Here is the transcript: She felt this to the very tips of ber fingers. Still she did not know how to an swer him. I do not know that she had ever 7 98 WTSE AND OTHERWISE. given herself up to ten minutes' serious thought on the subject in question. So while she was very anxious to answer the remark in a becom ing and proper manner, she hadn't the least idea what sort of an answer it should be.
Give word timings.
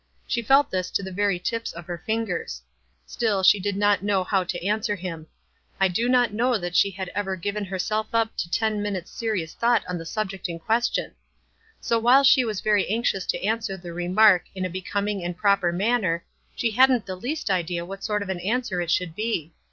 She 0.25 0.41
felt 0.41 0.71
this 0.71 0.89
to 0.89 1.03
the 1.03 1.11
very 1.11 1.37
tips 1.37 1.71
of 1.73 1.85
ber 1.85 1.99
fingers. 1.99 2.61
Still 3.05 3.43
she 3.43 3.59
did 3.59 3.75
not 3.77 4.01
know 4.01 4.23
how 4.23 4.43
to 4.43 4.57
an 4.65 4.79
swer 4.79 4.97
him. 4.97 5.27
I 5.79 5.89
do 5.89 6.09
not 6.09 6.33
know 6.33 6.57
that 6.57 6.75
she 6.75 6.89
had 6.89 7.09
ever 7.09 7.35
7 7.35 7.35
98 7.35 7.37
WTSE 7.37 7.45
AND 7.45 7.53
OTHERWISE. 7.53 7.53
given 7.59 7.65
herself 7.71 8.07
up 8.15 8.37
to 8.37 8.49
ten 8.49 8.81
minutes' 8.81 9.11
serious 9.11 9.53
thought 9.53 9.83
on 9.87 9.99
the 9.99 10.05
subject 10.07 10.49
in 10.49 10.57
question. 10.57 11.11
So 11.79 11.99
while 11.99 12.23
she 12.23 12.43
was 12.43 12.61
very 12.61 12.87
anxious 12.89 13.27
to 13.27 13.43
answer 13.43 13.77
the 13.77 13.93
remark 13.93 14.45
in 14.55 14.65
a 14.65 14.71
becom 14.71 15.07
ing 15.07 15.23
and 15.23 15.37
proper 15.37 15.71
manner, 15.71 16.25
she 16.55 16.71
hadn't 16.71 17.05
the 17.05 17.15
least 17.15 17.51
idea 17.51 17.85
what 17.85 18.03
sort 18.03 18.23
of 18.23 18.29
an 18.29 18.39
answer 18.39 18.81
it 18.81 18.89
should 18.89 19.13
be. 19.13 19.53